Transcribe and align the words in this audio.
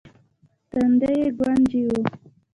تندی 0.71 1.11
يې 1.19 1.27
ګونجې 1.39 1.81
و. 1.89 1.91